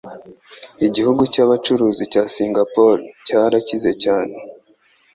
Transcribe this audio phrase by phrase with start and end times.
[0.87, 4.35] Igihugu cyabacuruzi cya Singapore cyarakize cyane